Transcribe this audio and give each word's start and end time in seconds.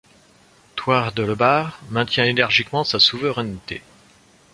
Toirdelebach 0.77 1.79
maintient 1.91 2.23
énergiquement 2.25 2.83
sa 2.83 2.99
souveraineté. 2.99 3.83